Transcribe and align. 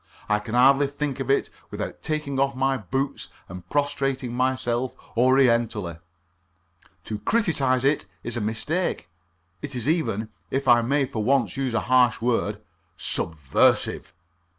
I 0.27 0.39
can 0.39 0.55
hardly 0.55 0.87
think 0.87 1.19
of 1.19 1.29
it 1.29 1.51
without 1.69 2.01
taking 2.01 2.39
off 2.39 2.55
my 2.55 2.75
boots 2.75 3.29
and 3.47 3.69
prostrating 3.69 4.33
myself 4.33 4.95
orientally. 5.15 5.99
To 7.03 7.19
criticize 7.19 7.83
it 7.83 8.07
is 8.23 8.35
a 8.35 8.41
mistake; 8.41 9.09
it 9.61 9.75
is 9.75 9.87
even, 9.87 10.29
if 10.49 10.67
I 10.67 10.81
may 10.81 11.05
for 11.05 11.23
once 11.23 11.55
use 11.55 11.75
a 11.75 11.81
harsh 11.81 12.19
word, 12.19 12.59
subversive. 12.97 14.11